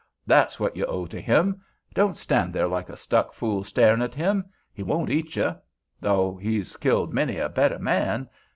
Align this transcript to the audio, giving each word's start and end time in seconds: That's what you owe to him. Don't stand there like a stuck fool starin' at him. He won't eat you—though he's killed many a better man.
That's 0.25 0.59
what 0.59 0.75
you 0.75 0.83
owe 0.87 1.05
to 1.05 1.21
him. 1.21 1.61
Don't 1.93 2.17
stand 2.17 2.53
there 2.53 2.67
like 2.67 2.89
a 2.89 2.97
stuck 2.97 3.33
fool 3.33 3.63
starin' 3.63 4.01
at 4.01 4.15
him. 4.15 4.45
He 4.73 4.81
won't 4.81 5.11
eat 5.11 5.35
you—though 5.35 6.37
he's 6.37 6.75
killed 6.75 7.13
many 7.13 7.37
a 7.37 7.47
better 7.49 7.77
man. 7.77 8.27